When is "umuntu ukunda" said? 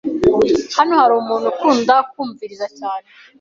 1.21-1.93